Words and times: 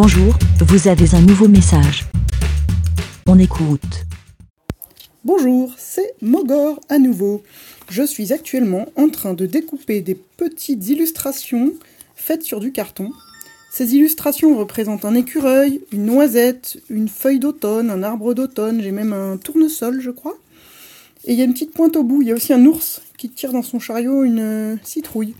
Bonjour, 0.00 0.32
vous 0.60 0.86
avez 0.86 1.16
un 1.16 1.20
nouveau 1.20 1.48
message. 1.48 2.04
On 3.26 3.36
écoute. 3.36 4.06
Bonjour, 5.24 5.74
c'est 5.76 6.14
Mogor 6.22 6.78
à 6.88 7.00
nouveau. 7.00 7.42
Je 7.90 8.04
suis 8.04 8.32
actuellement 8.32 8.86
en 8.94 9.08
train 9.08 9.34
de 9.34 9.44
découper 9.44 10.00
des 10.00 10.14
petites 10.14 10.88
illustrations 10.88 11.72
faites 12.14 12.44
sur 12.44 12.60
du 12.60 12.70
carton. 12.70 13.10
Ces 13.72 13.96
illustrations 13.96 14.56
représentent 14.56 15.04
un 15.04 15.16
écureuil, 15.16 15.80
une 15.90 16.06
noisette, 16.06 16.80
une 16.88 17.08
feuille 17.08 17.40
d'automne, 17.40 17.90
un 17.90 18.04
arbre 18.04 18.34
d'automne, 18.34 18.80
j'ai 18.80 18.92
même 18.92 19.12
un 19.12 19.36
tournesol, 19.36 20.00
je 20.00 20.12
crois. 20.12 20.38
Et 21.24 21.32
il 21.32 21.38
y 21.40 21.42
a 21.42 21.44
une 21.44 21.54
petite 21.54 21.72
pointe 21.72 21.96
au 21.96 22.04
bout, 22.04 22.22
il 22.22 22.28
y 22.28 22.30
a 22.30 22.36
aussi 22.36 22.52
un 22.52 22.64
ours 22.66 23.02
qui 23.16 23.30
tire 23.30 23.50
dans 23.52 23.64
son 23.64 23.80
chariot 23.80 24.22
une 24.22 24.38
euh, 24.38 24.76
citrouille. 24.84 25.34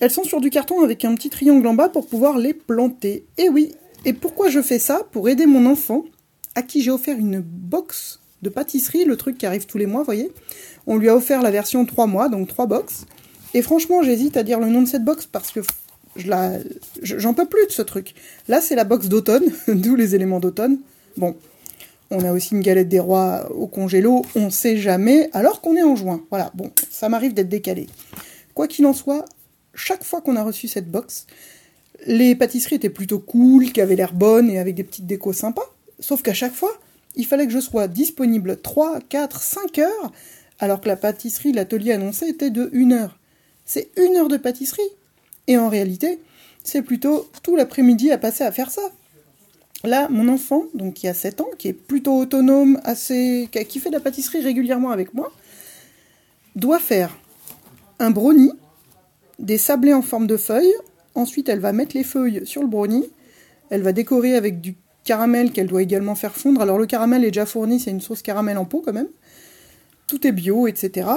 Elles 0.00 0.10
sont 0.10 0.24
sur 0.24 0.40
du 0.40 0.50
carton 0.50 0.82
avec 0.82 1.04
un 1.04 1.14
petit 1.14 1.30
triangle 1.30 1.66
en 1.66 1.74
bas 1.74 1.88
pour 1.88 2.06
pouvoir 2.06 2.38
les 2.38 2.52
planter. 2.54 3.24
Et 3.38 3.48
oui, 3.48 3.72
et 4.04 4.12
pourquoi 4.12 4.50
je 4.50 4.62
fais 4.62 4.78
ça 4.78 5.02
Pour 5.10 5.28
aider 5.28 5.46
mon 5.46 5.66
enfant, 5.66 6.04
à 6.54 6.62
qui 6.62 6.82
j'ai 6.82 6.90
offert 6.90 7.18
une 7.18 7.40
box 7.40 8.20
de 8.42 8.48
pâtisserie, 8.48 9.04
le 9.04 9.16
truc 9.16 9.38
qui 9.38 9.46
arrive 9.46 9.66
tous 9.66 9.78
les 9.78 9.86
mois, 9.86 10.02
voyez. 10.02 10.32
On 10.86 10.96
lui 10.96 11.08
a 11.08 11.16
offert 11.16 11.42
la 11.42 11.50
version 11.50 11.84
3 11.84 12.06
mois, 12.06 12.28
donc 12.28 12.48
3 12.48 12.66
box. 12.66 13.06
Et 13.54 13.62
franchement, 13.62 14.02
j'hésite 14.02 14.36
à 14.36 14.42
dire 14.42 14.60
le 14.60 14.68
nom 14.68 14.82
de 14.82 14.88
cette 14.88 15.04
box 15.04 15.26
parce 15.26 15.50
que 15.50 15.60
j'en 17.02 17.34
peux 17.34 17.46
plus 17.46 17.66
de 17.66 17.72
ce 17.72 17.82
truc. 17.82 18.14
Là, 18.48 18.60
c'est 18.60 18.74
la 18.74 18.84
box 18.84 19.08
d'automne, 19.08 19.44
d'où 19.68 19.96
les 19.96 20.14
éléments 20.14 20.40
d'automne. 20.40 20.78
Bon, 21.16 21.34
on 22.10 22.22
a 22.22 22.32
aussi 22.32 22.54
une 22.54 22.60
galette 22.60 22.88
des 22.88 23.00
rois 23.00 23.50
au 23.52 23.66
congélo, 23.66 24.22
on 24.34 24.50
sait 24.50 24.76
jamais, 24.76 25.30
alors 25.32 25.60
qu'on 25.60 25.74
est 25.74 25.82
en 25.82 25.96
juin. 25.96 26.20
Voilà, 26.30 26.52
bon, 26.54 26.70
ça 26.90 27.08
m'arrive 27.08 27.34
d'être 27.34 27.48
décalé. 27.48 27.88
Quoi 28.54 28.68
qu'il 28.68 28.86
en 28.86 28.92
soit, 28.92 29.24
chaque 29.76 30.04
fois 30.04 30.20
qu'on 30.20 30.36
a 30.36 30.42
reçu 30.42 30.68
cette 30.68 30.90
box, 30.90 31.26
les 32.06 32.34
pâtisseries 32.34 32.76
étaient 32.76 32.90
plutôt 32.90 33.18
cool, 33.18 33.72
qui 33.72 33.80
avaient 33.80 33.96
l'air 33.96 34.12
bonnes 34.12 34.50
et 34.50 34.58
avec 34.58 34.74
des 34.74 34.84
petites 34.84 35.06
décos 35.06 35.32
sympas. 35.32 35.74
Sauf 36.00 36.22
qu'à 36.22 36.34
chaque 36.34 36.54
fois, 36.54 36.72
il 37.14 37.26
fallait 37.26 37.46
que 37.46 37.52
je 37.52 37.60
sois 37.60 37.88
disponible 37.88 38.60
3, 38.60 39.00
4, 39.08 39.40
5 39.40 39.78
heures, 39.78 40.12
alors 40.58 40.80
que 40.80 40.88
la 40.88 40.96
pâtisserie, 40.96 41.52
l'atelier 41.52 41.92
annoncé 41.92 42.26
était 42.28 42.50
de 42.50 42.70
1 42.74 42.92
heure. 42.92 43.18
C'est 43.64 43.90
une 43.96 44.16
heure 44.16 44.28
de 44.28 44.36
pâtisserie. 44.36 44.82
Et 45.46 45.58
en 45.58 45.68
réalité, 45.68 46.18
c'est 46.64 46.82
plutôt 46.82 47.28
tout 47.42 47.56
l'après-midi 47.56 48.10
à 48.10 48.18
passer 48.18 48.44
à 48.44 48.52
faire 48.52 48.70
ça. 48.70 48.82
Là, 49.84 50.08
mon 50.08 50.28
enfant, 50.28 50.64
donc 50.74 50.94
qui 50.94 51.08
a 51.08 51.14
7 51.14 51.40
ans, 51.40 51.48
qui 51.58 51.68
est 51.68 51.72
plutôt 51.72 52.18
autonome, 52.18 52.80
assez, 52.84 53.48
qui 53.68 53.78
fait 53.78 53.90
de 53.90 53.94
la 53.94 54.00
pâtisserie 54.00 54.40
régulièrement 54.40 54.90
avec 54.90 55.14
moi, 55.14 55.32
doit 56.56 56.80
faire 56.80 57.16
un 57.98 58.10
brownie, 58.10 58.52
des 59.38 59.58
sablés 59.58 59.94
en 59.94 60.02
forme 60.02 60.26
de 60.26 60.36
feuilles. 60.36 60.74
Ensuite, 61.14 61.48
elle 61.48 61.60
va 61.60 61.72
mettre 61.72 61.96
les 61.96 62.04
feuilles 62.04 62.42
sur 62.44 62.62
le 62.62 62.68
brownie. 62.68 63.06
Elle 63.70 63.82
va 63.82 63.92
décorer 63.92 64.34
avec 64.34 64.60
du 64.60 64.76
caramel 65.04 65.52
qu'elle 65.52 65.68
doit 65.68 65.82
également 65.82 66.14
faire 66.14 66.36
fondre. 66.36 66.60
Alors 66.60 66.78
le 66.78 66.86
caramel 66.86 67.24
est 67.24 67.28
déjà 67.28 67.46
fourni, 67.46 67.80
c'est 67.80 67.90
une 67.90 68.02
sauce 68.02 68.22
caramel 68.22 68.58
en 68.58 68.66
pot 68.66 68.82
quand 68.84 68.92
même. 68.92 69.08
Tout 70.06 70.26
est 70.26 70.32
bio, 70.32 70.66
etc. 70.66 71.08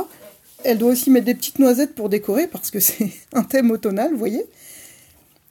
Elle 0.63 0.77
doit 0.77 0.91
aussi 0.91 1.09
mettre 1.09 1.25
des 1.25 1.35
petites 1.35 1.59
noisettes 1.59 1.95
pour 1.95 2.07
décorer 2.07 2.47
parce 2.47 2.71
que 2.71 2.79
c'est 2.79 3.11
un 3.33 3.43
thème 3.43 3.71
automnal, 3.71 4.11
vous 4.11 4.17
voyez. 4.17 4.45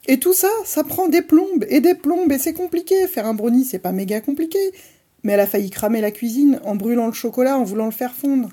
Et 0.07 0.17
tout 0.17 0.33
ça, 0.33 0.49
ça 0.65 0.83
prend 0.83 1.07
des 1.07 1.21
plombes 1.21 1.65
et 1.69 1.81
des 1.81 1.93
plombes 1.93 2.31
et 2.31 2.39
c'est 2.39 2.53
compliqué. 2.53 3.07
Faire 3.07 3.27
un 3.27 3.35
brownie, 3.35 3.65
c'est 3.65 3.79
pas 3.79 3.91
méga 3.91 4.21
compliqué. 4.21 4.59
Mais 5.23 5.33
elle 5.33 5.41
a 5.41 5.47
failli 5.47 5.69
cramer 5.69 6.01
la 6.01 6.11
cuisine 6.11 6.59
en 6.63 6.75
brûlant 6.75 7.05
le 7.05 7.13
chocolat, 7.13 7.57
en 7.57 7.63
voulant 7.63 7.85
le 7.85 7.91
faire 7.91 8.15
fondre. 8.15 8.49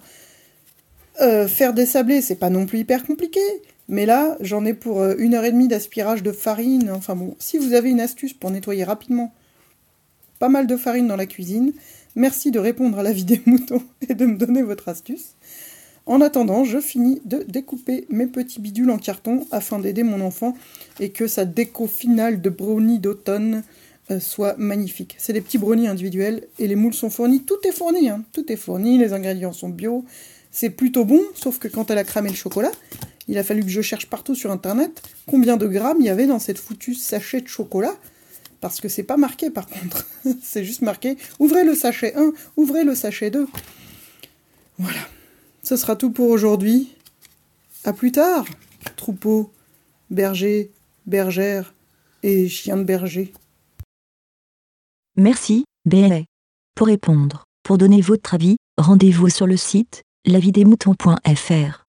Euh, 1.22 1.48
faire 1.48 1.72
des 1.72 1.86
sablés, 1.86 2.20
c'est 2.20 2.34
pas 2.34 2.50
non 2.50 2.66
plus 2.66 2.80
hyper 2.80 3.06
compliqué. 3.06 3.40
Mais 3.88 4.06
là, 4.06 4.36
j'en 4.40 4.64
ai 4.64 4.74
pour 4.74 5.00
euh, 5.00 5.14
une 5.18 5.34
heure 5.34 5.44
et 5.44 5.52
demie 5.52 5.68
d'aspirage 5.68 6.22
de 6.22 6.32
farine. 6.32 6.90
Enfin 6.90 7.14
bon, 7.14 7.36
si 7.38 7.58
vous 7.58 7.72
avez 7.72 7.90
une 7.90 8.00
astuce 8.00 8.32
pour 8.32 8.50
nettoyer 8.50 8.84
rapidement 8.84 9.32
pas 10.38 10.48
mal 10.48 10.66
de 10.66 10.76
farine 10.76 11.06
dans 11.06 11.16
la 11.16 11.26
cuisine, 11.26 11.72
merci 12.14 12.50
de 12.50 12.58
répondre 12.58 12.98
à 12.98 13.02
la 13.02 13.12
vie 13.12 13.24
des 13.24 13.40
moutons 13.46 13.82
et 14.08 14.14
de 14.14 14.26
me 14.26 14.36
donner 14.36 14.62
votre 14.62 14.88
astuce. 14.88 15.34
En 16.04 16.20
attendant, 16.20 16.64
je 16.64 16.78
finis 16.78 17.20
de 17.24 17.44
découper 17.48 18.06
mes 18.10 18.26
petits 18.26 18.60
bidules 18.60 18.90
en 18.90 18.98
carton 18.98 19.44
afin 19.50 19.80
d'aider 19.80 20.04
mon 20.04 20.20
enfant 20.20 20.56
et 21.00 21.10
que 21.10 21.26
sa 21.26 21.44
déco 21.44 21.88
finale 21.88 22.40
de 22.40 22.50
brownie 22.50 23.00
d'automne 23.00 23.64
euh, 24.12 24.20
soit 24.20 24.56
magnifique. 24.56 25.16
C'est 25.18 25.32
des 25.32 25.40
petits 25.40 25.58
brownies 25.58 25.88
individuels 25.88 26.46
et 26.60 26.68
les 26.68 26.76
moules 26.76 26.94
sont 26.94 27.10
fournis. 27.10 27.42
Tout 27.42 27.58
est 27.64 27.72
fourni, 27.72 28.08
hein. 28.08 28.22
tout 28.32 28.52
est 28.52 28.56
fourni, 28.56 28.98
les 28.98 29.12
ingrédients 29.12 29.52
sont 29.52 29.68
bio. 29.68 30.04
C'est 30.52 30.70
plutôt 30.70 31.04
bon, 31.04 31.20
sauf 31.34 31.58
que 31.58 31.66
quand 31.66 31.90
elle 31.90 31.98
a 31.98 32.04
cramé 32.04 32.30
le 32.30 32.36
chocolat, 32.36 32.70
il 33.28 33.38
a 33.38 33.44
fallu 33.44 33.62
que 33.62 33.68
je 33.68 33.80
cherche 33.80 34.06
partout 34.06 34.34
sur 34.34 34.50
internet 34.50 35.02
combien 35.26 35.56
de 35.56 35.66
grammes 35.66 35.98
il 36.00 36.06
y 36.06 36.10
avait 36.10 36.26
dans 36.26 36.38
cette 36.38 36.58
foutue 36.58 36.94
sachet 36.94 37.40
de 37.40 37.48
chocolat. 37.48 37.94
Parce 38.60 38.80
que 38.80 38.88
c'est 38.88 39.02
pas 39.02 39.16
marqué 39.16 39.50
par 39.50 39.66
contre. 39.66 40.06
c'est 40.42 40.64
juste 40.64 40.82
marqué 40.82 41.16
ouvrez 41.38 41.64
le 41.64 41.74
sachet 41.74 42.14
1, 42.14 42.32
ouvrez 42.56 42.84
le 42.84 42.94
sachet 42.94 43.30
2. 43.30 43.46
Voilà. 44.78 45.00
Ce 45.62 45.76
sera 45.76 45.96
tout 45.96 46.10
pour 46.10 46.30
aujourd'hui. 46.30 46.92
À 47.84 47.92
plus 47.92 48.12
tard, 48.12 48.46
troupeau, 48.96 49.52
berger, 50.10 50.70
bergère 51.06 51.74
et 52.22 52.48
chien 52.48 52.76
de 52.76 52.84
berger. 52.84 53.32
Merci, 55.16 55.64
BLA. 55.84 56.22
Pour 56.74 56.88
répondre, 56.88 57.44
pour 57.62 57.78
donner 57.78 58.00
votre 58.00 58.34
avis, 58.34 58.56
rendez-vous 58.76 59.28
sur 59.28 59.46
le 59.46 59.56
site 59.56 60.02
lavidesmoutons.fr. 60.26 61.85